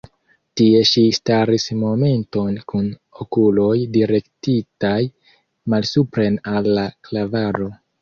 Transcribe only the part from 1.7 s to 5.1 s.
momenton kun okuloj direktitaj